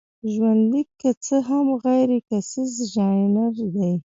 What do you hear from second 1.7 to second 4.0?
غیرکیسیز ژانر دی.